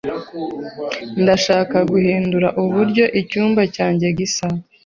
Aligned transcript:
Ndashaka 1.21 1.77
guhindura 1.91 2.47
uburyo 2.63 3.05
icyumba 3.21 3.61
cyanjye 3.75 4.07
gisa. 4.17 4.47